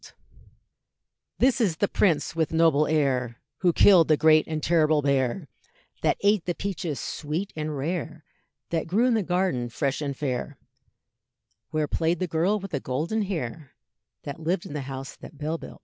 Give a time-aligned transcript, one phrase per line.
[1.37, 5.47] This is the prince with noble air, Who killed the great and terrible bear,
[6.01, 8.25] That ate the peaches sweet and rare,
[8.71, 10.57] That grew in the garden fresh and fair,
[11.69, 13.73] Where played the girl with the golden hair,
[14.23, 15.79] That lived in the house that Bell built.